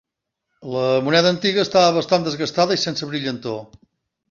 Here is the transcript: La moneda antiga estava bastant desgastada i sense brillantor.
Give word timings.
La 0.75 0.85
moneda 1.09 1.33
antiga 1.35 1.61
estava 1.67 1.93
bastant 1.99 2.27
desgastada 2.29 2.81
i 2.81 2.85
sense 2.87 3.13
brillantor. 3.13 3.63